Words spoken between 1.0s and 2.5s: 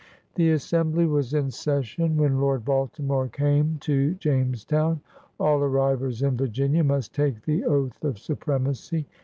was in session when